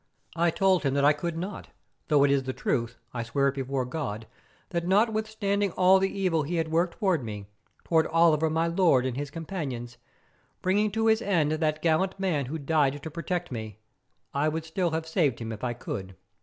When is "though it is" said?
2.07-2.41